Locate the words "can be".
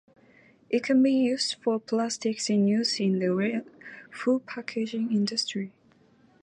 0.83-1.11